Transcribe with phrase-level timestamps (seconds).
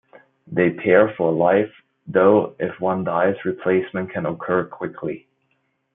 [0.47, 1.71] They pair for life,
[2.07, 5.27] though if one dies replacement can occur quickly.